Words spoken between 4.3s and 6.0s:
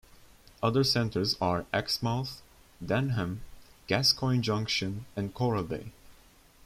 Junction and Coral Bay.